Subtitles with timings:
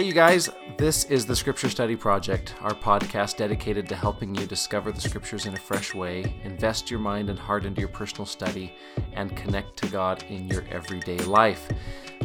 [0.00, 4.46] Hey, you guys, this is the Scripture Study Project, our podcast dedicated to helping you
[4.46, 8.24] discover the Scriptures in a fresh way, invest your mind and heart into your personal
[8.24, 8.72] study,
[9.12, 11.68] and connect to God in your everyday life.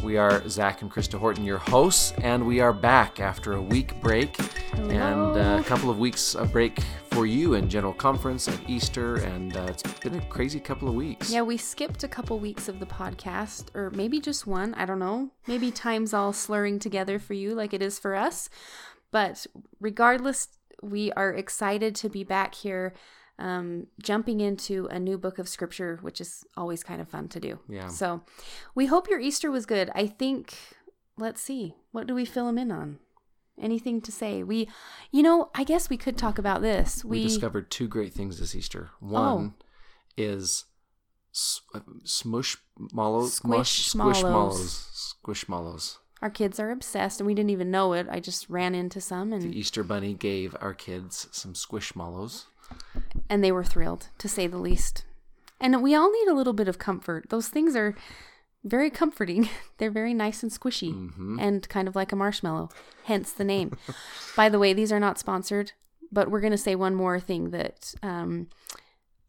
[0.04, 4.00] We are Zach and Krista Horton, your hosts, and we are back after a week
[4.02, 4.38] break
[4.74, 6.80] and uh, a couple of weeks of break
[7.12, 10.94] for you in General Conference and Easter, and uh, it's been a crazy couple of
[10.94, 11.32] weeks.
[11.32, 14.74] Yeah, we skipped a couple weeks of the podcast, or maybe just one.
[14.76, 15.32] I don't know.
[15.48, 18.50] Maybe time's all slurring together for you like it is for us.
[19.12, 19.48] But
[19.80, 20.50] regardless,
[20.82, 22.94] we are excited to be back here
[23.40, 27.40] um, jumping into a new book of scripture, which is always kind of fun to
[27.40, 27.60] do.
[27.68, 27.88] Yeah.
[27.90, 28.22] So
[28.74, 29.90] we hope your Easter was good.
[29.94, 30.58] I think,
[31.18, 33.00] let's see, what do we fill them in on?
[33.62, 34.44] Anything to say?
[34.44, 34.70] We,
[35.12, 37.06] you know, I guess we could talk about this.
[37.06, 38.90] We, We, discovered two great things this Easter.
[39.00, 39.54] One
[40.18, 40.66] is
[41.34, 42.58] s- uh, smush
[42.92, 44.24] mallows, Squish mallows.
[44.24, 46.00] mallows, squish mallows.
[46.22, 48.08] our kids are obsessed, and we didn't even know it.
[48.10, 52.46] I just ran into some, and The Easter Bunny gave our kids some squish squishmallows.
[53.30, 55.06] And they were thrilled to say the least.
[55.60, 57.30] And we all need a little bit of comfort.
[57.30, 57.96] Those things are
[58.64, 59.50] very comforting.
[59.78, 61.40] They're very nice and squishy Mm-hmm.
[61.40, 62.70] and kind of like a marshmallow,
[63.06, 63.78] hence the name.
[64.36, 65.72] By the way, these are not sponsored,
[66.12, 68.48] but we're going to say one more thing that um,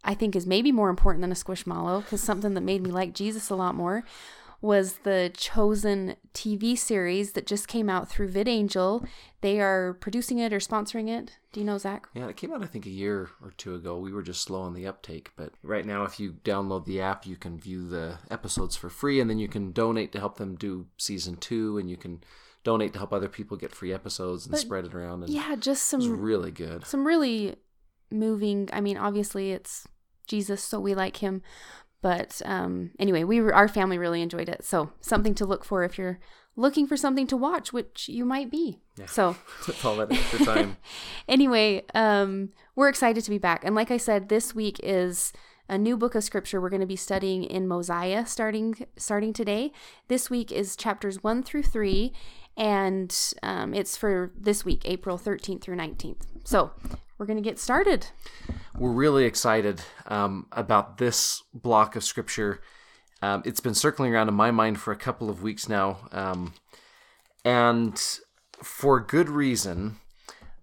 [0.05, 3.15] I think is maybe more important than a squishmallow because something that made me like
[3.15, 4.05] Jesus a lot more
[4.61, 9.07] was the Chosen TV series that just came out through VidAngel.
[9.41, 11.39] They are producing it or sponsoring it.
[11.53, 12.09] Do you know, Zach?
[12.15, 13.99] Yeah, it came out I think a year or two ago.
[13.99, 17.27] We were just slow on the uptake, but right now if you download the app,
[17.27, 20.57] you can view the episodes for free and then you can donate to help them
[20.57, 22.23] do season 2 and you can
[22.65, 25.55] donate to help other people get free episodes and But- spread it around and Yeah,
[25.57, 26.84] just some really good.
[26.84, 27.57] some really
[28.11, 29.87] moving i mean obviously it's
[30.29, 31.43] jesus so we like him
[32.07, 34.65] but um anyway we were our family really enjoyed it.
[34.65, 36.21] So something to look for if you're
[36.55, 38.79] looking for something to watch which you might be.
[38.97, 39.07] Yeah.
[39.07, 39.37] so
[39.85, 40.77] all that extra time.
[41.28, 43.65] anyway um we're excited to be back.
[43.65, 45.33] And like i said this week is
[45.69, 49.73] a new book of scripture we're going to be studying in mosiah starting starting today.
[50.06, 52.12] This week is chapters 1 through 3
[52.56, 56.71] and um, it's for this week april 13th through 19th so
[57.19, 58.09] we're going to get started
[58.78, 62.60] We're really excited um, about this block of scripture.
[63.22, 66.09] Um, it's been circling around in my mind for a couple of weeks now.
[66.12, 66.53] Um,
[67.44, 67.99] and
[68.62, 69.97] for good reason,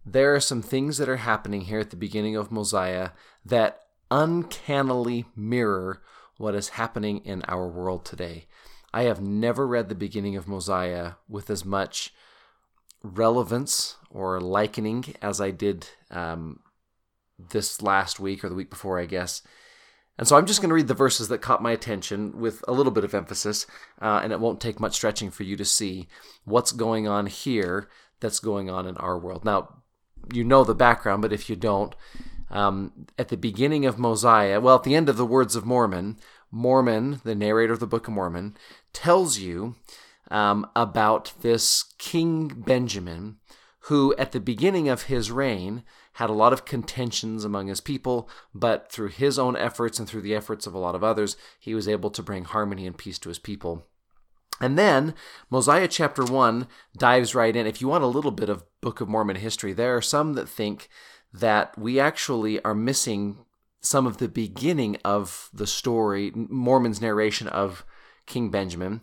[0.06, 3.12] there are some things that are happening here at the beginning of Mosiah
[3.44, 3.82] that
[4.12, 6.04] uncannily mirror
[6.38, 8.46] what is happening in our world today.
[8.94, 12.14] I have never read the beginning of Mosiah with as much
[13.02, 16.60] relevance or likening as I did um,
[17.52, 19.42] this last week or the week before, I guess.
[20.18, 22.72] And so I'm just going to read the verses that caught my attention with a
[22.72, 23.66] little bit of emphasis,
[24.00, 26.08] uh, and it won't take much stretching for you to see
[26.46, 29.44] what's going on here that's going on in our world.
[29.44, 29.82] Now,
[30.32, 31.96] you know the background, but if you don't,
[32.52, 36.20] um, at the beginning of Mosiah, well, at the end of the words of Mormon,
[36.52, 38.56] Mormon, the narrator of the Book of Mormon,
[38.94, 39.76] tells you
[40.30, 43.38] um, about this King Benjamin,
[43.88, 45.84] who at the beginning of his reign
[46.14, 50.22] had a lot of contentions among his people, but through his own efforts and through
[50.22, 53.20] the efforts of a lot of others, he was able to bring harmony and peace
[53.20, 53.86] to his people.
[54.62, 55.16] And then
[55.50, 56.68] Mosiah chapter 1
[56.98, 57.68] dives right in.
[57.68, 60.48] If you want a little bit of Book of Mormon history, there are some that
[60.48, 60.88] think
[61.34, 63.40] that we actually are missing
[63.82, 67.86] some of the beginning of the story, Mormon's narration of
[68.28, 69.02] King Benjamin.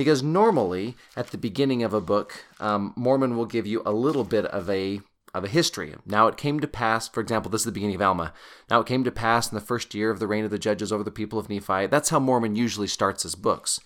[0.00, 4.24] Because normally, at the beginning of a book, um, Mormon will give you a little
[4.24, 5.02] bit of a
[5.34, 5.94] of a history.
[6.06, 8.32] Now it came to pass, for example, this is the beginning of Alma.
[8.70, 10.90] Now it came to pass in the first year of the reign of the judges
[10.90, 11.86] over the people of Nephi.
[11.86, 13.78] That's how Mormon usually starts his books.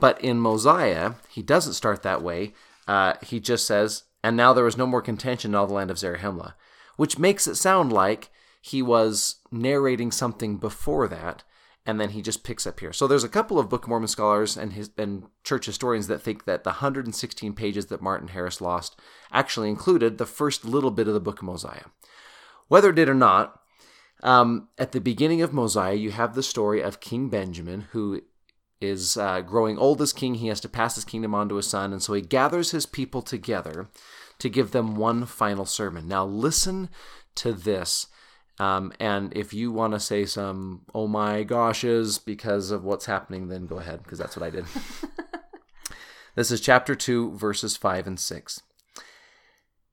[0.00, 2.52] But in Mosiah, he doesn't start that way.
[2.88, 5.92] Uh, he just says, "And now there was no more contention in all the land
[5.92, 6.54] of Zarahemla,"
[6.96, 8.30] which makes it sound like
[8.60, 11.44] he was narrating something before that,
[11.86, 12.92] and then he just picks up here.
[12.92, 16.20] So there's a couple of Book of Mormon scholars and his and church historians that
[16.20, 19.00] think that the 116 pages that Martin Harris lost
[19.32, 21.84] actually included the first little bit of the Book of Mosiah.
[22.68, 23.60] Whether it did or not,
[24.22, 28.22] um, at the beginning of Mosiah, you have the story of King Benjamin, who
[28.80, 30.34] is uh, growing old as king.
[30.34, 32.86] He has to pass his kingdom on to his son, and so he gathers his
[32.86, 33.88] people together
[34.38, 36.08] to give them one final sermon.
[36.08, 36.88] Now, listen
[37.36, 38.06] to this.
[38.58, 43.48] Um, and if you want to say some oh my goshes because of what's happening,
[43.48, 44.64] then go ahead, because that's what I did.
[46.34, 48.62] this is chapter 2, verses 5 and 6.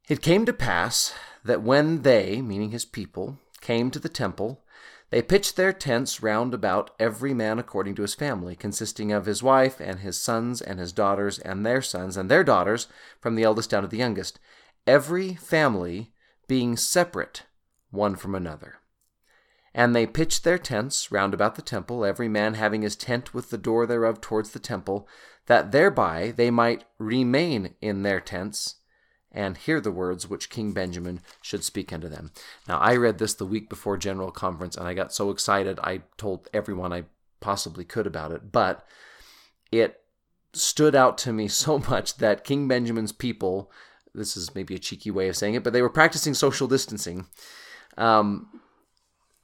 [0.10, 1.14] It came to pass
[1.44, 4.62] that when they, meaning his people, came to the temple,
[5.10, 9.44] They pitched their tents round about every man according to his family, consisting of his
[9.44, 12.88] wife and his sons and his daughters and their sons and their daughters,
[13.20, 14.40] from the eldest down to the youngest,
[14.88, 16.14] every family
[16.48, 17.44] being separate
[17.94, 18.76] one from another.
[19.74, 23.50] And they pitched their tents round about the temple, every man having his tent with
[23.50, 25.08] the door thereof towards the temple,
[25.48, 28.76] that thereby they might remain in their tents
[29.32, 32.32] and hear the words which King Benjamin should speak unto them.
[32.68, 36.02] Now, I read this the week before General Conference, and I got so excited, I
[36.18, 37.06] told everyone I
[37.40, 38.86] possibly could about it, but
[39.72, 40.02] it
[40.54, 43.72] stood out to me so much that King Benjamin's people,
[44.14, 47.26] this is maybe a cheeky way of saying it, but they were practicing social distancing.
[47.98, 48.62] Um,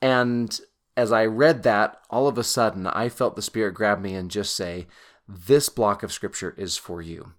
[0.01, 0.59] and
[0.95, 4.29] as I read that, all of a sudden, I felt the Spirit grab me and
[4.31, 4.87] just say,
[5.27, 7.33] This block of Scripture is for you.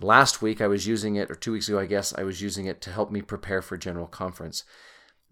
[0.00, 2.66] Last week I was using it, or two weeks ago, I guess, I was using
[2.66, 4.64] it to help me prepare for General Conference.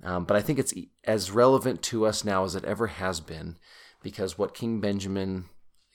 [0.03, 0.75] Um, but I think it's
[1.05, 3.57] as relevant to us now as it ever has been,
[4.03, 5.47] because what King Benjamin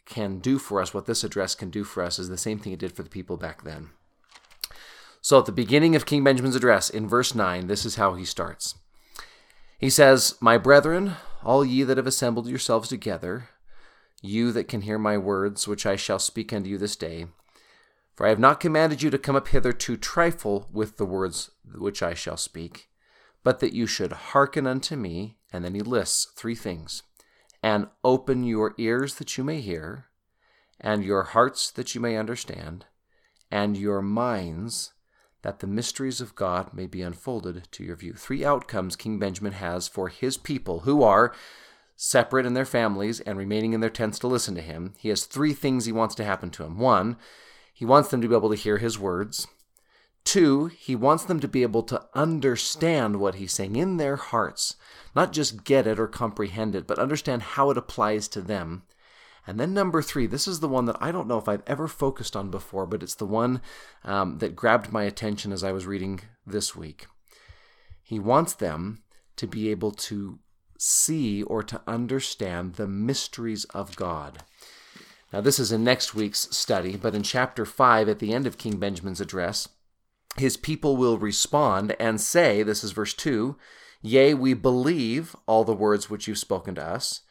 [0.06, 2.74] can do for us, what this address can do for us, is the same thing
[2.74, 3.92] it did for the people back then.
[5.22, 8.26] So at the beginning of King Benjamin's address, in verse 9, this is how he
[8.26, 8.76] starts.
[9.82, 13.50] He says, My brethren, all ye that have assembled yourselves together,
[14.22, 17.26] you that can hear my words, which I shall speak unto you this day,
[18.16, 21.50] for I have not commanded you to come up hither to trifle with the words
[21.74, 22.90] which I shall speak,
[23.44, 25.40] but that you should hearken unto me.
[25.52, 27.02] And then he lists three things
[27.64, 30.06] and open your ears that you may hear,
[30.80, 32.86] and your hearts that you may understand,
[33.50, 34.94] and your minds
[35.44, 38.14] that the mysteries of God may be unfolded to your view.
[38.14, 41.34] Three outcomes King Benjamin has for his people who are
[41.96, 44.94] separate in their families and remaining in their tents to listen to him.
[44.98, 46.80] He has three things he wants to happen to him.
[46.80, 47.18] One,
[47.74, 49.48] he wants them to be able to hear his words.
[50.24, 54.76] Two, he wants them to be able to understand what he's saying in their hearts,
[55.16, 58.84] not just get it or comprehend it, but understand how it applies to them.
[59.48, 61.88] And then number three, this is the one that I don't know if I've ever
[61.88, 63.62] focused on before, but it's the one
[64.04, 67.08] um, that grabbed my attention as I was reading this week.
[68.04, 69.04] He wants them
[69.38, 70.40] to be able to
[70.78, 74.44] see or to understand the mysteries of God.
[75.32, 78.58] Now, this is in next week's study, but in chapter 5, at the end of
[78.58, 79.70] King Benjamin's address,
[80.38, 83.56] his people will respond and say, this is verse 2,
[84.02, 87.22] Yea, we believe all the words which you've spoken to us,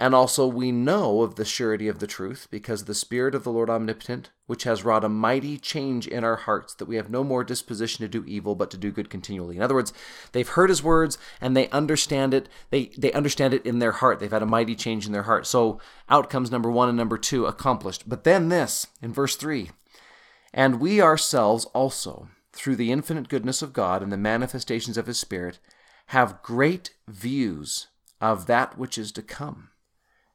[0.00, 3.52] and also we know of the surety of the truth, because the Spirit of the
[3.52, 7.22] Lord Omnipotent, which has wrought a mighty change in our hearts, that we have no
[7.22, 9.56] more disposition to do evil, but to do good continually.
[9.56, 9.92] In other words,
[10.32, 12.48] they've heard his words and they understand it.
[12.70, 14.18] They they understand it in their heart.
[14.18, 15.46] They've had a mighty change in their heart.
[15.46, 15.78] So
[16.08, 18.08] outcomes number one and number two accomplished.
[18.08, 19.70] But then this in verse three.
[20.54, 25.18] And we ourselves also, through the infinite goodness of God and the manifestations of his
[25.18, 25.58] Spirit,
[26.06, 27.88] have great views
[28.20, 29.68] of that which is to come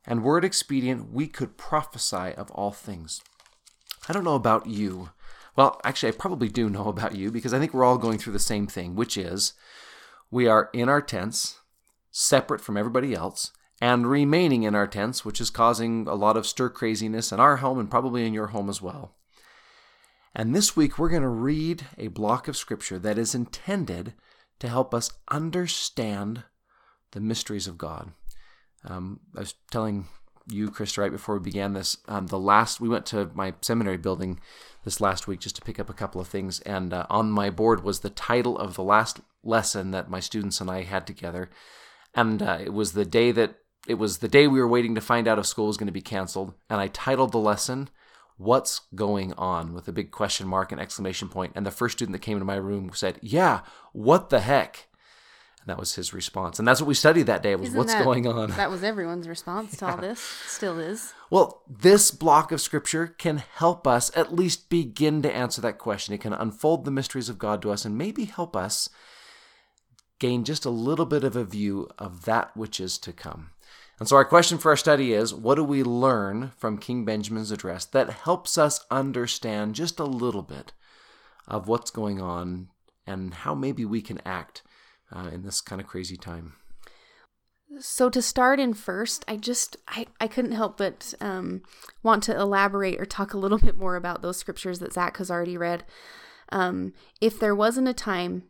[0.07, 3.21] and were it expedient, we could prophesy of all things.
[4.07, 5.09] I don't know about you.
[5.55, 8.33] Well, actually, I probably do know about you because I think we're all going through
[8.33, 9.53] the same thing, which is
[10.31, 11.59] we are in our tents,
[12.09, 13.51] separate from everybody else,
[13.81, 17.57] and remaining in our tents, which is causing a lot of stir craziness in our
[17.57, 19.15] home and probably in your home as well.
[20.33, 24.13] And this week, we're going to read a block of scripture that is intended
[24.59, 26.43] to help us understand
[27.11, 28.11] the mysteries of God.
[28.85, 30.07] Um, I was telling
[30.49, 33.97] you, Krista, right before we began this, um, the last we went to my seminary
[33.97, 34.39] building
[34.83, 37.49] this last week just to pick up a couple of things, and uh, on my
[37.49, 41.49] board was the title of the last lesson that my students and I had together,
[42.15, 43.55] and uh, it was the day that
[43.87, 45.93] it was the day we were waiting to find out if school was going to
[45.93, 47.89] be canceled, and I titled the lesson
[48.37, 52.13] "What's Going On" with a big question mark and exclamation point, and the first student
[52.13, 53.61] that came into my room said, "Yeah,
[53.91, 54.87] what the heck."
[55.67, 56.59] That was his response.
[56.59, 58.49] And that's what we studied that day was Isn't what's that- going on.
[58.51, 60.19] That was everyone's response to all this.
[60.19, 61.13] Still is.
[61.29, 66.13] Well, this block of scripture can help us at least begin to answer that question.
[66.13, 68.89] It can unfold the mysteries of God to us and maybe help us
[70.19, 73.51] gain just a little bit of a view of that which is to come.
[73.99, 77.51] And so, our question for our study is what do we learn from King Benjamin's
[77.51, 80.71] address that helps us understand just a little bit
[81.47, 82.69] of what's going on
[83.07, 84.61] and how maybe we can act
[85.11, 86.53] uh, in this kind of crazy time?
[87.79, 91.61] So to start in first, I just I, I couldn't help but um,
[92.01, 95.29] want to elaborate or talk a little bit more about those scriptures that Zach has
[95.29, 95.83] already read.
[96.49, 98.43] Um, if there wasn't a time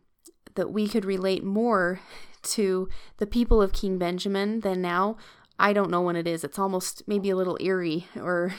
[0.54, 2.00] that we could relate more
[2.42, 5.16] to the people of King Benjamin than now,
[5.58, 6.44] I don't know when it is.
[6.44, 8.54] It's almost maybe a little eerie or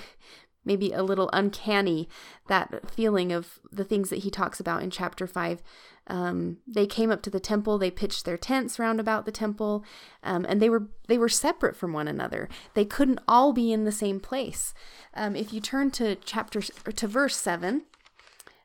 [0.66, 2.10] maybe a little uncanny
[2.48, 5.64] that feeling of the things that he talks about in chapter 5
[6.10, 9.84] um, they came up to the temple they pitched their tents round about the temple
[10.24, 13.86] um, and they were they were separate from one another they couldn't all be in
[13.86, 14.74] the same place
[15.14, 17.84] um, if you turn to chapter 2 verse 7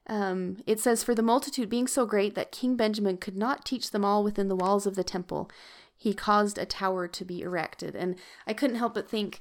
[0.06, 3.90] um, it says, For the multitude being so great that King Benjamin could not teach
[3.90, 5.50] them all within the walls of the temple,
[5.96, 7.96] he caused a tower to be erected.
[7.96, 9.40] And I couldn't help but think,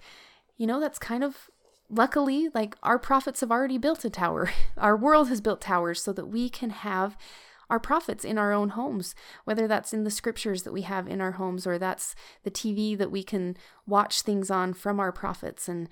[0.58, 1.50] you know, that's kind of
[1.90, 4.52] luckily like our prophets have already built a tower.
[4.78, 7.18] Our world has built towers so that we can have
[7.74, 9.16] our prophets in our own homes,
[9.46, 12.14] whether that's in the scriptures that we have in our homes or that's
[12.44, 15.68] the TV that we can watch things on from our prophets.
[15.68, 15.90] And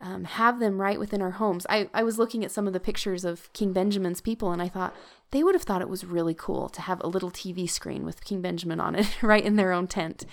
[0.00, 1.66] um, have them right within our homes.
[1.68, 4.68] I, I was looking at some of the pictures of King Benjamin's people and I
[4.68, 4.94] thought
[5.30, 8.24] they would have thought it was really cool to have a little TV screen with
[8.24, 10.26] King Benjamin on it right in their own tent.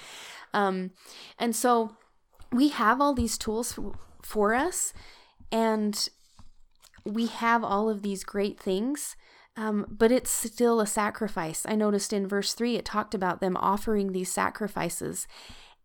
[0.53, 0.91] Um,
[1.39, 1.96] and so
[2.51, 4.93] we have all these tools for, for us
[5.51, 6.10] and
[7.05, 9.15] we have all of these great things.
[9.58, 11.65] Um, but it's still a sacrifice.
[11.67, 15.27] I noticed in verse 3, it talked about them offering these sacrifices.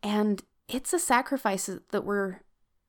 [0.02, 2.42] And it's a sacrifice that we're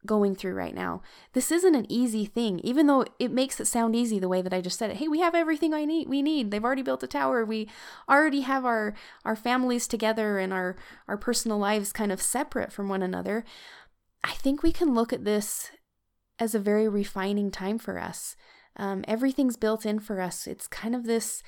[0.06, 1.02] going through right now.
[1.34, 4.54] This isn't an easy thing, even though it makes it sound easy the way that
[4.54, 4.98] I just said it.
[4.98, 6.08] Hey, we have everything I need.
[6.08, 6.52] We need.
[6.52, 7.44] They've already built a tower.
[7.44, 7.70] We
[8.10, 8.94] already have our
[9.26, 10.76] our families together and our
[11.08, 13.44] our personal lives kind of separate from one another.
[14.24, 15.72] I think we can look at this
[16.40, 18.36] as a very refining time for us.
[18.78, 20.48] Um, everything's built in for us.
[20.48, 21.44] It's kind of this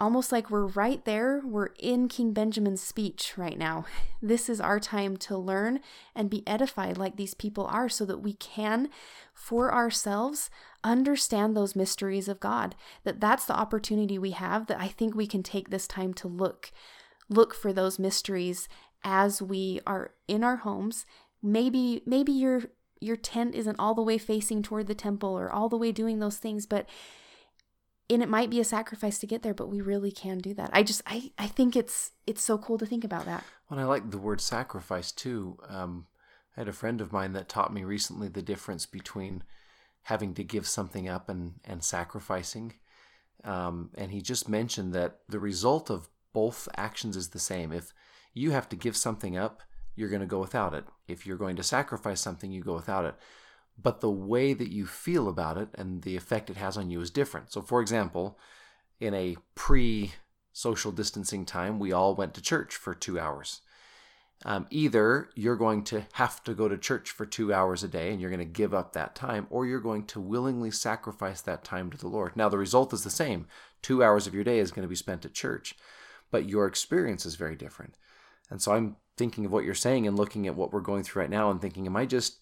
[0.00, 1.42] almost like we're right there.
[1.44, 3.84] We're in King Benjamin's speech right now.
[4.20, 5.78] This is our time to learn
[6.12, 8.88] and be edified like these people are so that we can,
[9.32, 10.50] for ourselves,
[10.82, 12.74] understand those mysteries of God.
[13.04, 16.26] That that's the opportunity we have that I think we can take this time to
[16.26, 16.72] look
[17.28, 18.68] look for those mysteries
[19.04, 21.06] as we are in our homes.
[21.40, 22.62] Maybe maybe your
[23.00, 26.18] your tent isn't all the way facing toward the temple or all the way doing
[26.18, 26.88] those things, but
[28.10, 30.70] and it might be a sacrifice to get there but we really can do that.
[30.72, 33.44] I just i i think it's it's so cool to think about that.
[33.70, 35.58] Well i like the word sacrifice too.
[35.68, 36.06] Um,
[36.56, 39.44] i had a friend of mine that taught me recently the difference between
[40.02, 42.74] having to give something up and and sacrificing.
[43.44, 47.72] Um, and he just mentioned that the result of both actions is the same.
[47.72, 47.92] If
[48.34, 49.62] you have to give something up
[49.98, 53.04] you're going to go without it if you're going to sacrifice something you go without
[53.04, 53.14] it
[53.80, 57.00] but the way that you feel about it and the effect it has on you
[57.00, 57.52] is different.
[57.52, 58.38] So, for example,
[58.98, 60.12] in a pre
[60.52, 63.60] social distancing time, we all went to church for two hours.
[64.44, 68.12] Um, either you're going to have to go to church for two hours a day
[68.12, 71.64] and you're going to give up that time, or you're going to willingly sacrifice that
[71.64, 72.36] time to the Lord.
[72.36, 73.46] Now, the result is the same
[73.82, 75.74] two hours of your day is going to be spent at church,
[76.30, 77.94] but your experience is very different.
[78.50, 81.22] And so I'm thinking of what you're saying and looking at what we're going through
[81.22, 82.38] right now and thinking, am I just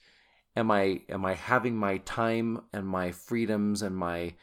[0.55, 4.35] am I am I having my time and my freedoms and my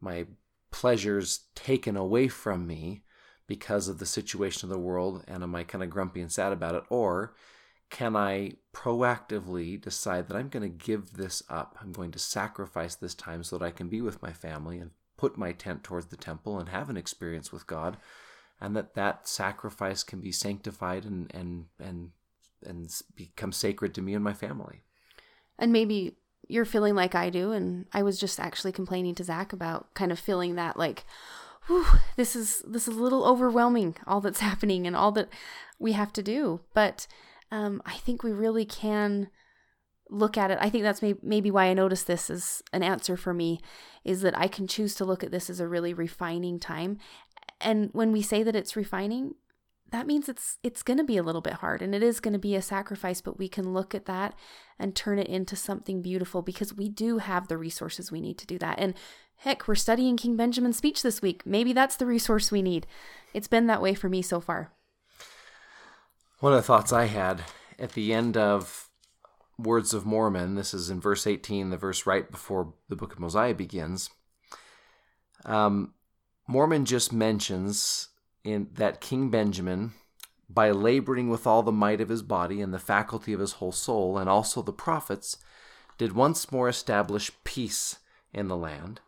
[0.00, 0.26] my
[0.70, 3.02] pleasures taken away from me
[3.46, 6.52] because of the situation of the world and am I kind of grumpy and sad
[6.52, 7.34] about it or
[7.90, 11.76] can I proactively decide that I'm going to give this up?
[11.82, 14.92] I'm going to sacrifice this time so that I can be with my family and
[15.16, 17.96] put my tent towards the temple and have an experience with God
[18.60, 22.10] and that that sacrifice can be sanctified and and and
[22.64, 24.82] and become sacred to me and my family.
[25.58, 26.16] And maybe
[26.48, 27.52] you're feeling like I do.
[27.52, 31.04] And I was just actually complaining to Zach about kind of feeling that like,
[31.66, 31.86] whew,
[32.16, 35.28] this is this is a little overwhelming, all that's happening and all that
[35.78, 36.60] we have to do.
[36.74, 37.06] But
[37.50, 39.28] um, I think we really can
[40.08, 40.58] look at it.
[40.60, 43.60] I think that's may- maybe why I noticed this as an answer for me
[44.04, 46.98] is that I can choose to look at this as a really refining time.
[47.60, 49.34] And when we say that it's refining,
[49.90, 52.32] that means it's it's going to be a little bit hard and it is going
[52.32, 54.34] to be a sacrifice but we can look at that
[54.78, 58.46] and turn it into something beautiful because we do have the resources we need to
[58.46, 58.78] do that.
[58.78, 58.94] And
[59.36, 61.42] heck we're studying king benjamin's speech this week.
[61.44, 62.86] Maybe that's the resource we need.
[63.34, 64.72] It's been that way for me so far.
[66.38, 67.42] One of the thoughts i had
[67.78, 68.88] at the end of
[69.58, 73.20] words of mormon this is in verse 18 the verse right before the book of
[73.20, 74.08] mosiah begins
[75.44, 75.92] um,
[76.46, 78.08] mormon just mentions
[78.44, 79.92] in that King Benjamin,
[80.48, 83.72] by laboring with all the might of his body and the faculty of his whole
[83.72, 85.36] soul, and also the prophets,
[85.96, 87.98] did once more establish peace
[88.32, 89.00] in the land.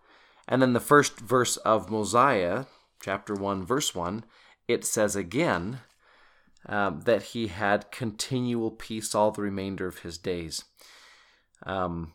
[0.47, 2.67] And then the first verse of Mosiah,
[3.01, 4.25] chapter 1, verse 1,
[4.69, 5.81] it says again
[6.67, 10.65] um, that he had continual peace all the remainder of his days.
[11.65, 12.13] Um,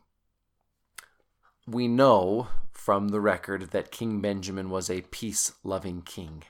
[1.65, 6.43] we know from the record that King Benjamin was a peace loving king.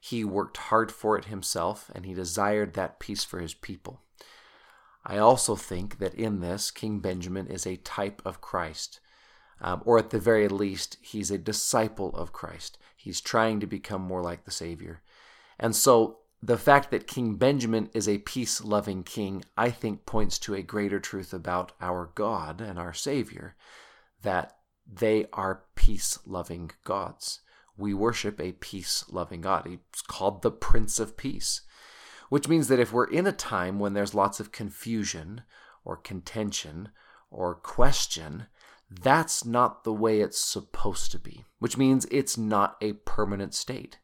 [0.00, 4.00] He worked hard for it himself, and he desired that peace for his people.
[5.04, 9.00] I also think that in this, King Benjamin is a type of Christ.
[9.60, 12.78] Um, or at the very least, he's a disciple of Christ.
[12.96, 15.02] He's trying to become more like the Savior.
[15.58, 20.38] And so the fact that King Benjamin is a peace loving king, I think, points
[20.40, 23.56] to a greater truth about our God and our Savior
[24.22, 24.56] that
[24.90, 27.40] they are peace loving gods.
[27.76, 29.66] We worship a peace loving God.
[29.66, 31.62] He's called the Prince of Peace,
[32.28, 35.42] which means that if we're in a time when there's lots of confusion
[35.84, 36.90] or contention
[37.30, 38.46] or question,
[38.88, 43.98] that's not the way it's supposed to be, which means it's not a permanent state.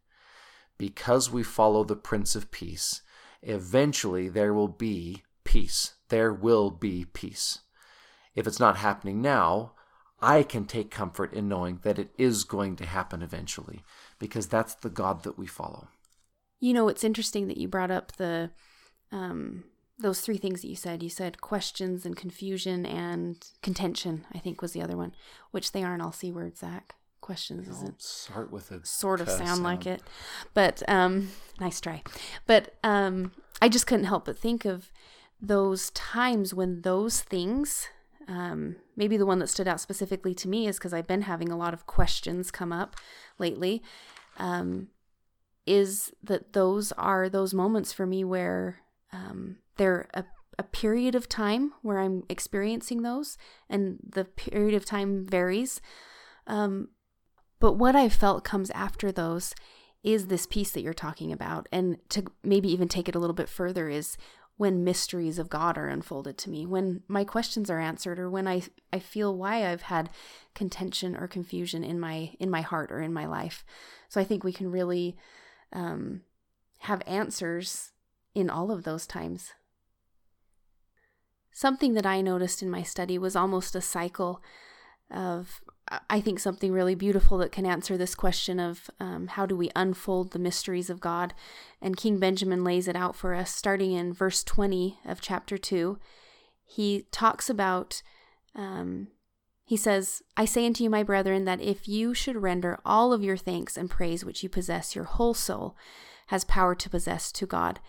[0.78, 3.02] Because we follow the Prince of Peace,
[3.42, 5.94] eventually there will be peace.
[6.08, 7.60] There will be peace.
[8.34, 9.72] If it's not happening now,
[10.22, 13.82] I can take comfort in knowing that it is going to happen eventually,
[14.18, 15.88] because that's the God that we follow.
[16.60, 18.50] You know, it's interesting that you brought up the
[19.12, 19.64] um,
[19.98, 21.02] those three things that you said.
[21.02, 24.26] You said questions and confusion and contention.
[24.32, 25.14] I think was the other one,
[25.50, 26.60] which they aren't all c words.
[26.60, 30.02] Zach questions Don't isn't start with a sort of cuss sound, like it,
[30.54, 32.02] but um, nice try.
[32.46, 34.90] But um, I just couldn't help but think of
[35.40, 37.88] those times when those things.
[38.30, 41.50] Um, maybe the one that stood out specifically to me is because I've been having
[41.50, 42.94] a lot of questions come up
[43.38, 43.82] lately.
[44.36, 44.88] Um,
[45.66, 48.78] is that those are those moments for me where
[49.12, 50.24] um, they're a,
[50.58, 53.36] a period of time where I'm experiencing those,
[53.68, 55.80] and the period of time varies.
[56.46, 56.88] Um,
[57.58, 59.54] but what I felt comes after those
[60.02, 61.68] is this peace that you're talking about.
[61.70, 64.16] And to maybe even take it a little bit further is
[64.60, 68.46] when mysteries of God are unfolded to me, when my questions are answered, or when
[68.46, 68.60] I,
[68.92, 70.10] I feel why I've had
[70.54, 73.64] contention or confusion in my in my heart or in my life.
[74.10, 75.16] So I think we can really
[75.72, 76.20] um,
[76.80, 77.92] have answers
[78.34, 79.54] in all of those times.
[81.50, 84.42] Something that I noticed in my study was almost a cycle
[85.10, 85.62] of,
[86.08, 89.70] I think, something really beautiful that can answer this question of um, how do we
[89.74, 91.34] unfold the mysteries of God.
[91.82, 95.98] And King Benjamin lays it out for us, starting in verse 20 of chapter 2.
[96.64, 98.02] He talks about,
[98.54, 99.08] um,
[99.64, 103.24] he says, I say unto you, my brethren, that if you should render all of
[103.24, 105.76] your thanks and praise which you possess, your whole soul
[106.28, 107.80] has power to possess to God.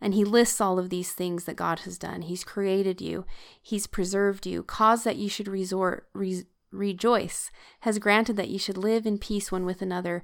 [0.00, 2.22] And he lists all of these things that God has done.
[2.22, 3.26] He's created you,
[3.60, 8.78] He's preserved you, caused that you should resort, re- rejoice, has granted that you should
[8.78, 10.22] live in peace one with another.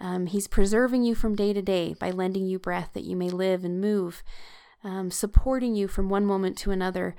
[0.00, 3.30] Um, he's preserving you from day to day by lending you breath that you may
[3.30, 4.22] live and move,
[4.82, 7.14] um, supporting you from one moment to another.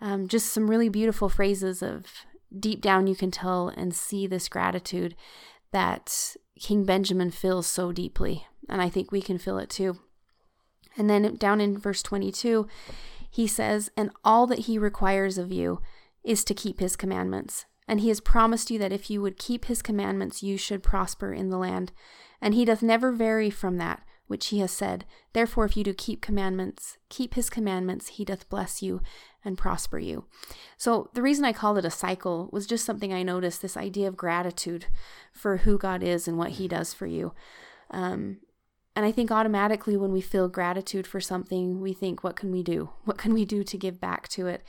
[0.00, 2.06] Um, just some really beautiful phrases of
[2.56, 5.16] deep down you can tell and see this gratitude
[5.72, 8.46] that King Benjamin feels so deeply.
[8.68, 9.98] And I think we can feel it too.
[10.96, 12.66] And then down in verse 22,
[13.30, 15.80] he says, And all that he requires of you
[16.24, 17.66] is to keep his commandments.
[17.88, 21.32] And he has promised you that if you would keep his commandments, you should prosper
[21.32, 21.90] in the land.
[22.40, 25.04] And he doth never vary from that which he has said.
[25.32, 29.00] Therefore, if you do keep commandments, keep his commandments, he doth bless you
[29.44, 30.26] and prosper you.
[30.76, 34.06] So, the reason I called it a cycle was just something I noticed this idea
[34.06, 34.86] of gratitude
[35.32, 37.32] for who God is and what he does for you.
[37.90, 38.38] Um,
[38.94, 42.62] and I think automatically when we feel gratitude for something, we think, what can we
[42.62, 42.90] do?
[43.04, 44.62] What can we do to give back to it?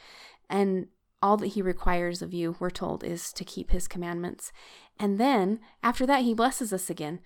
[0.50, 0.88] And
[1.22, 4.52] all that he requires of you, we're told, is to keep his commandments.
[5.00, 7.20] And then after that, he blesses us again.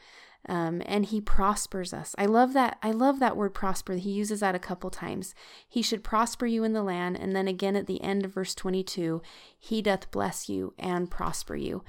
[0.49, 2.13] Um, and he prospers us.
[2.17, 2.77] I love that.
[2.83, 3.93] I love that word prosper.
[3.93, 5.33] He uses that a couple times.
[5.69, 7.17] He should prosper you in the land.
[7.17, 9.21] And then again at the end of verse 22,
[9.57, 11.85] he doth bless you and prosper you.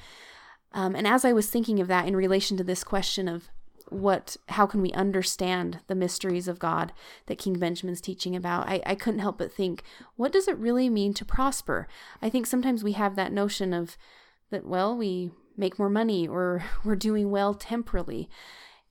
[0.72, 3.50] Um, and as I was thinking of that in relation to this question of
[3.94, 6.92] what how can we understand the mysteries of God
[7.26, 9.82] that King Benjamin's teaching about, I, I couldn't help but think,
[10.16, 11.86] what does it really mean to prosper?
[12.20, 13.96] I think sometimes we have that notion of
[14.50, 18.28] that, well, we make more money or we're doing well temporally.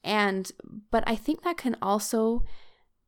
[0.03, 0.51] And,
[0.91, 2.43] but I think that can also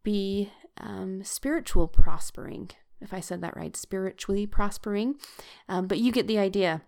[0.03, 5.15] be um, spiritual prospering, if I said that right, spiritually prospering.
[5.67, 6.81] Um, but you get the idea.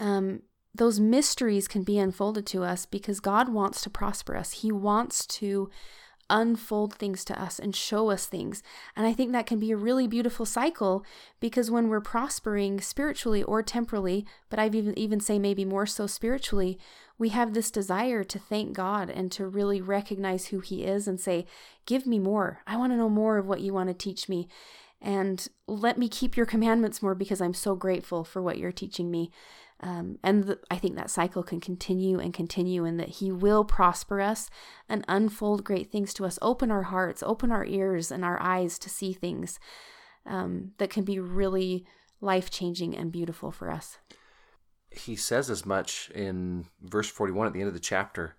[0.00, 0.42] Um,
[0.74, 4.52] those mysteries can be unfolded to us because God wants to prosper us.
[4.52, 5.70] He wants to
[6.30, 8.62] unfold things to us and show us things.
[8.94, 11.04] And I think that can be a really beautiful cycle
[11.40, 16.06] because when we're prospering spiritually or temporally, but I've even even say maybe more so
[16.06, 16.78] spiritually,
[17.16, 21.18] we have this desire to thank God and to really recognize who he is and
[21.18, 21.46] say,
[21.86, 22.60] "Give me more.
[22.66, 24.48] I want to know more of what you want to teach me."
[25.00, 29.10] And let me keep your commandments more because I'm so grateful for what you're teaching
[29.10, 29.30] me.
[29.80, 34.20] Um, and I think that cycle can continue and continue, and that He will prosper
[34.20, 34.50] us
[34.88, 38.78] and unfold great things to us, open our hearts, open our ears and our eyes
[38.80, 39.60] to see things
[40.26, 41.86] um, that can be really
[42.20, 43.98] life changing and beautiful for us.
[44.90, 48.34] he says as much in verse 41 at the end of the chapter.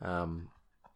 [0.00, 0.48] Um,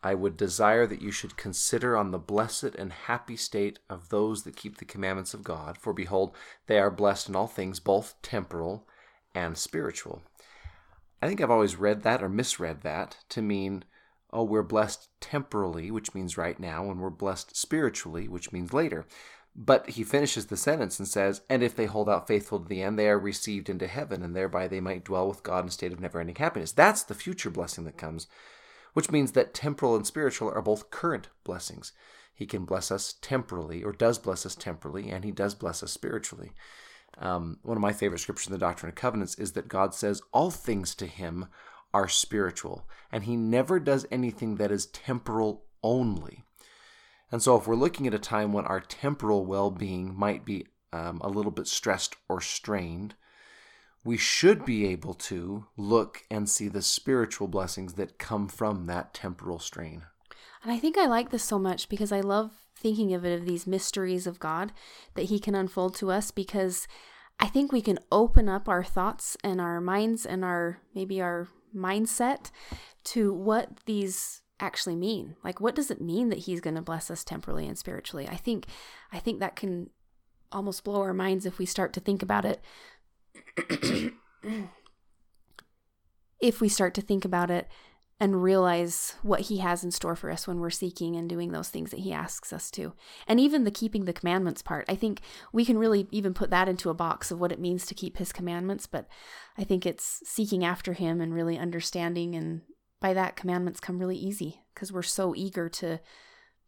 [0.02, 4.42] I would desire that you should consider on the blessed and happy state of those
[4.42, 6.34] that keep the commandments of God, for behold,
[6.66, 8.88] they are blessed in all things, both temporal
[9.34, 10.22] and spiritual.
[11.20, 13.84] I think I've always read that or misread that to mean,
[14.32, 19.06] oh, we're blessed temporally, which means right now, and we're blessed spiritually, which means later.
[19.54, 22.82] But he finishes the sentence and says, And if they hold out faithful to the
[22.82, 25.70] end, they are received into heaven, and thereby they might dwell with God in a
[25.70, 26.72] state of never ending happiness.
[26.72, 28.26] That's the future blessing that comes
[28.92, 31.92] which means that temporal and spiritual are both current blessings.
[32.34, 35.92] He can bless us temporally, or does bless us temporally, and he does bless us
[35.92, 36.52] spiritually.
[37.18, 40.22] Um, one of my favorite scriptures in the Doctrine and Covenants is that God says
[40.32, 41.46] all things to him
[41.94, 46.44] are spiritual, and he never does anything that is temporal only.
[47.30, 50.66] And so, if we're looking at a time when our temporal well being might be
[50.92, 53.14] um, a little bit stressed or strained,
[54.04, 59.14] we should be able to look and see the spiritual blessings that come from that
[59.14, 60.02] temporal strain.
[60.62, 63.46] And I think I like this so much because I love thinking of it of
[63.46, 64.72] these mysteries of God
[65.14, 66.86] that He can unfold to us because
[67.38, 71.48] I think we can open up our thoughts and our minds and our maybe our
[71.74, 72.50] mindset
[73.04, 75.36] to what these actually mean.
[75.42, 78.28] Like what does it mean that he's going to bless us temporally and spiritually?
[78.28, 78.66] I think
[79.12, 79.90] I think that can
[80.52, 82.60] almost blow our minds if we start to think about it
[86.40, 87.66] if we start to think about it
[88.22, 91.70] and realize what he has in store for us when we're seeking and doing those
[91.70, 92.92] things that he asks us to.
[93.26, 96.68] And even the keeping the commandments part, I think we can really even put that
[96.68, 99.08] into a box of what it means to keep his commandments, but
[99.58, 102.60] I think it's seeking after him and really understanding and
[103.00, 105.98] by that commandments come really easy because we're so eager to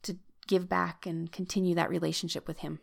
[0.02, 0.16] to
[0.48, 2.80] give back and continue that relationship with him.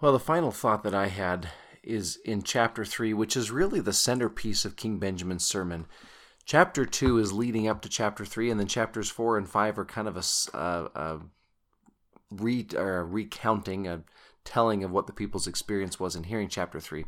[0.00, 1.50] Well, the final thought that I had
[1.84, 5.86] is in chapter 3, which is really the centerpiece of King Benjamin's sermon.
[6.44, 9.84] Chapter 2 is leading up to chapter 3, and then chapters 4 and 5 are
[9.84, 11.20] kind of a, a,
[12.30, 14.02] re, recounting, a
[14.44, 17.04] telling of what the people's experience was in hearing chapter 3.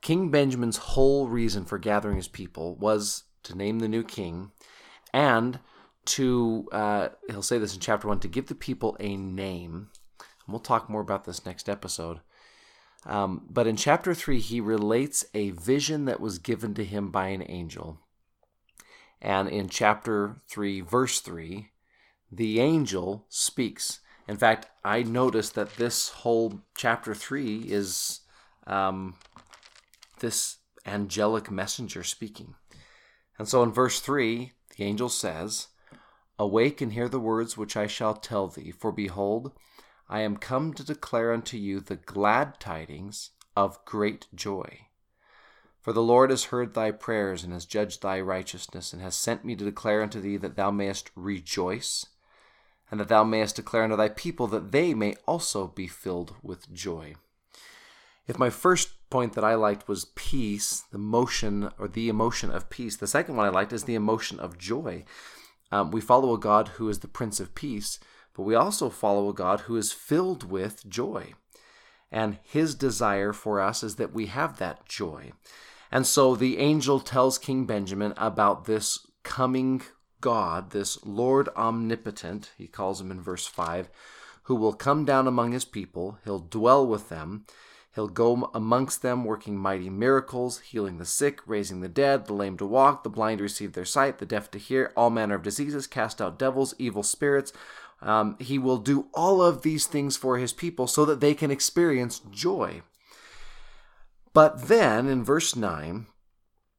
[0.00, 4.50] King Benjamin's whole reason for gathering his people was to name the new king
[5.12, 5.60] and
[6.04, 9.88] to, uh, he'll say this in chapter 1, to give the people a name
[10.46, 12.20] and we'll talk more about this next episode.
[13.06, 17.28] Um, but in chapter 3, he relates a vision that was given to him by
[17.28, 17.98] an angel.
[19.24, 21.70] And in chapter 3, verse 3,
[22.30, 24.00] the angel speaks.
[24.28, 28.20] In fact, I noticed that this whole chapter 3 is
[28.66, 29.14] um,
[30.20, 32.54] this angelic messenger speaking.
[33.38, 35.68] And so in verse 3, the angel says,
[36.38, 39.52] Awake and hear the words which I shall tell thee, for behold,
[40.06, 44.83] I am come to declare unto you the glad tidings of great joy.
[45.84, 49.44] For the Lord has heard thy prayers and has judged thy righteousness, and has sent
[49.44, 52.06] me to declare unto thee that thou mayest rejoice,
[52.90, 56.72] and that thou mayest declare unto thy people that they may also be filled with
[56.72, 57.16] joy.
[58.26, 62.70] If my first point that I liked was peace, the motion or the emotion of
[62.70, 65.04] peace, the second one I liked is the emotion of joy.
[65.70, 67.98] Um, we follow a God who is the Prince of Peace
[68.34, 71.34] but we also follow a God who is filled with joy.
[72.10, 75.32] And his desire for us is that we have that joy.
[75.90, 79.82] And so the angel tells King Benjamin about this coming
[80.20, 83.90] God, this Lord omnipotent, he calls him in verse 5,
[84.44, 86.18] who will come down among his people.
[86.24, 87.44] He'll dwell with them.
[87.94, 92.56] He'll go amongst them, working mighty miracles, healing the sick, raising the dead, the lame
[92.56, 95.42] to walk, the blind to receive their sight, the deaf to hear, all manner of
[95.42, 97.52] diseases, cast out devils, evil spirits.
[98.00, 101.50] Um, he will do all of these things for his people so that they can
[101.50, 102.82] experience joy.
[104.34, 106.06] But then in verse 9,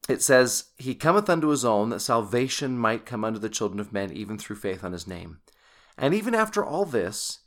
[0.08, 3.94] it says, He cometh unto his own, that salvation might come unto the children of
[3.94, 5.40] men, even through faith on his name.
[5.98, 7.40] And even after all this,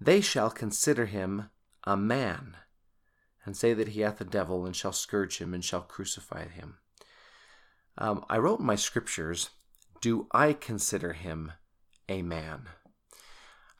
[0.00, 1.50] they shall consider him
[1.84, 2.56] a man,
[3.44, 6.78] and say that he hath a devil, and shall scourge him, and shall crucify him.
[7.98, 9.50] Um, I wrote in my scriptures,
[10.00, 11.52] Do I consider him
[12.08, 12.68] a man?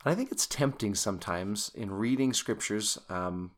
[0.05, 3.53] And I think it's tempting sometimes in reading scriptures um,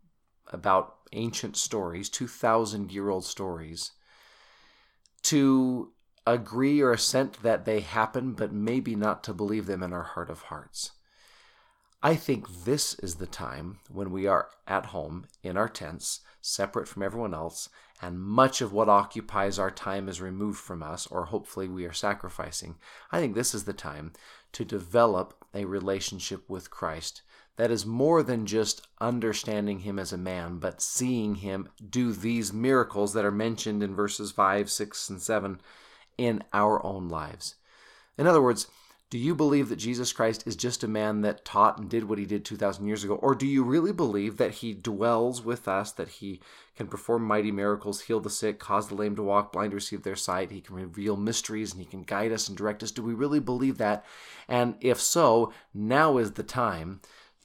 [0.51, 3.93] about ancient stories, 2,000 year old stories,
[5.23, 5.93] to
[6.27, 10.31] agree or assent that they happen, but maybe not to believe them in our heart
[10.31, 10.93] of hearts.
[12.03, 16.87] I think this is the time when we are at home in our tents, separate
[16.87, 17.69] from everyone else,
[18.01, 21.93] and much of what occupies our time is removed from us, or hopefully we are
[21.93, 22.77] sacrificing.
[23.11, 24.13] I think this is the time
[24.53, 27.23] to develop a relationship with Christ
[27.59, 32.53] that is more than just understanding him as a man, but seeing him do these
[32.53, 35.61] miracles that are mentioned in verses 5, 6, and 7
[36.17, 37.57] in our own lives.
[38.17, 38.69] In other words,
[39.11, 42.19] do you believe that Jesus Christ is just a man that taught and did what
[42.19, 43.15] he did 2,000 years ago?
[43.15, 46.41] Or do you really believe that he dwells with us, that he
[46.77, 50.05] can perform mighty miracles, heal the sick, cause the lame to walk, blind to receive
[50.05, 52.93] their sight, he can reveal mysteries, and he can guide us and direct us?
[52.93, 54.05] Do we really believe that?
[54.47, 57.01] And if so, now is the time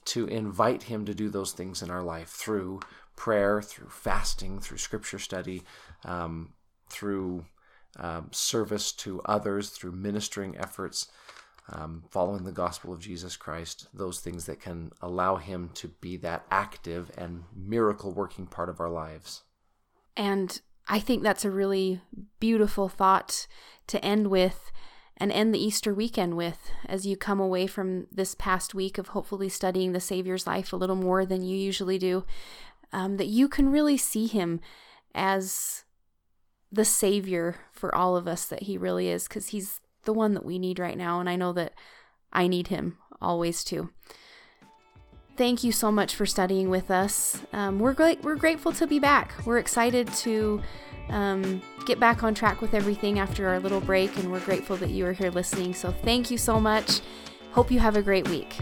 [0.05, 2.79] to invite him to do those things in our life through
[3.15, 5.63] prayer, through fasting, through scripture study,
[6.03, 6.53] um,
[6.89, 7.45] through
[7.97, 11.07] um, service to others, through ministering efforts
[11.69, 16.17] um, following the gospel of Jesus Christ, those things that can allow Him to be
[16.17, 19.43] that active and miracle working part of our lives.
[20.17, 22.01] And I think that's a really
[22.39, 23.47] beautiful thought
[23.87, 24.71] to end with
[25.17, 29.09] and end the Easter weekend with as you come away from this past week of
[29.09, 32.25] hopefully studying the Savior's life a little more than you usually do.
[32.91, 34.59] Um, that you can really see Him
[35.15, 35.83] as
[36.71, 40.45] the Savior for all of us that He really is, because He's the one that
[40.45, 41.19] we need right now.
[41.19, 41.73] And I know that
[42.31, 43.91] I need him always too.
[45.35, 47.41] Thank you so much for studying with us.
[47.53, 48.23] Um, we're great.
[48.23, 49.33] We're grateful to be back.
[49.45, 50.61] We're excited to
[51.09, 54.91] um, get back on track with everything after our little break, and we're grateful that
[54.91, 55.73] you are here listening.
[55.73, 57.01] So thank you so much.
[57.51, 58.55] Hope you have a great week.